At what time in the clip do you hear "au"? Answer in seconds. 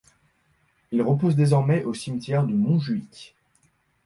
1.83-1.93